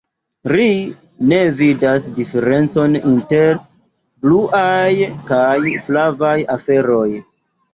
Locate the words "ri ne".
0.51-1.37